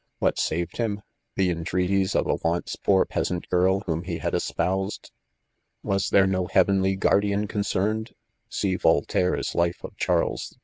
What 0.17 0.37
enved 0.51 0.79
bun? 0.79 1.03
the 1.35 1.51
entreaties 1.51 2.15
of 2.15 2.25
a 2.25 2.33
once 2.43 2.75
poor 2.75 3.05
peasant 3.05 3.47
girL 3.49 3.81
whom 3.81 4.01
he 4.01 4.17
had 4.17 4.33
espoused? 4.33 5.11
was 5.83 6.09
there 6.09 6.25
no 6.25 6.47
heavenly 6.47 6.97
ruornjn.••: 6.97 7.05
yn. 7.51 8.05
>/,'< 8.05 8.05
f"''' 8.07 8.09
■<~See 8.51 8.79
Voltaire's 8.79 9.53
Life 9.53 9.83
of 9.83 9.95
Charles 9.97 10.47
XII. 10.55 10.59